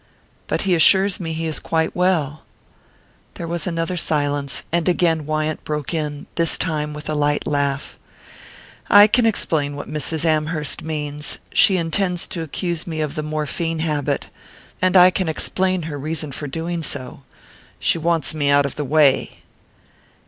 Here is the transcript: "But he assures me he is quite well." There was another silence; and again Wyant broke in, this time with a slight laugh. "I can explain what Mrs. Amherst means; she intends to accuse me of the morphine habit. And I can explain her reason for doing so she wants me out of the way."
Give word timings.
"But 0.47 0.63
he 0.63 0.73
assures 0.73 1.19
me 1.19 1.31
he 1.31 1.45
is 1.45 1.59
quite 1.59 1.95
well." 1.95 2.41
There 3.35 3.45
was 3.47 3.67
another 3.67 3.97
silence; 3.97 4.63
and 4.71 4.89
again 4.89 5.27
Wyant 5.27 5.63
broke 5.63 5.93
in, 5.93 6.25
this 6.37 6.57
time 6.57 6.95
with 6.95 7.07
a 7.07 7.13
slight 7.13 7.45
laugh. 7.45 7.99
"I 8.89 9.05
can 9.05 9.27
explain 9.27 9.75
what 9.75 9.87
Mrs. 9.87 10.25
Amherst 10.25 10.81
means; 10.81 11.37
she 11.53 11.77
intends 11.77 12.25
to 12.29 12.41
accuse 12.41 12.87
me 12.87 12.99
of 12.99 13.13
the 13.13 13.21
morphine 13.21 13.77
habit. 13.83 14.31
And 14.81 14.97
I 14.97 15.11
can 15.11 15.29
explain 15.29 15.83
her 15.83 15.99
reason 15.99 16.31
for 16.31 16.47
doing 16.47 16.81
so 16.81 17.21
she 17.79 17.99
wants 17.99 18.33
me 18.33 18.49
out 18.49 18.65
of 18.65 18.77
the 18.77 18.83
way." 18.83 19.41